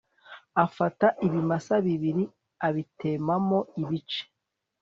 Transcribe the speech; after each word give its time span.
afata 0.65 1.07
ibimasa 1.25 1.75
bibiri 1.85 2.23
abitemamo 2.67 3.59
ibice 3.81 4.23